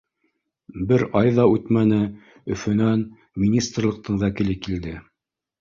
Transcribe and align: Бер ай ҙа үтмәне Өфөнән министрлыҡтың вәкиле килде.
Бер 0.91 1.03
ай 1.19 1.29
ҙа 1.39 1.45
үтмәне 1.57 1.99
Өфөнән 2.55 3.05
министрлыҡтың 3.45 4.21
вәкиле 4.25 4.61
килде. 4.67 4.99